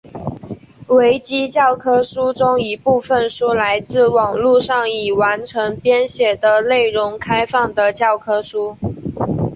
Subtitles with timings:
[0.87, 8.75] 维基教科书中一部分书来自网路上已完成编写的内容开放的教科书。